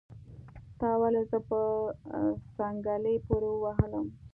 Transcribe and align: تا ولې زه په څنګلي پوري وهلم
تا 0.79 0.89
ولې 1.01 1.21
زه 1.29 1.37
په 1.49 1.59
څنګلي 2.57 3.15
پوري 3.25 3.51
وهلم 3.63 4.07